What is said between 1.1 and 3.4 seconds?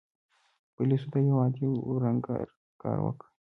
دا یو عادي ورانکار کار وګاڼه.